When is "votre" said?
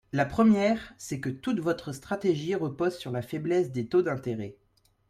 1.59-1.91